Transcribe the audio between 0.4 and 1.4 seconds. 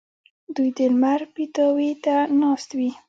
دوی د لمر